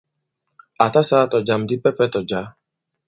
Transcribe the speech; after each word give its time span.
À 0.83 0.85
ta 0.93 1.01
sāā 1.09 1.21
tɔ̀jam 1.31 1.61
dipɛpɛ 1.69 2.05
tɔ̀ 2.13 2.23
jǎ. 2.29 2.41